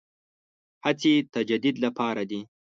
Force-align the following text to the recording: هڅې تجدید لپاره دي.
هڅې 0.85 1.13
تجدید 1.33 1.75
لپاره 1.85 2.21
دي. 2.29 2.41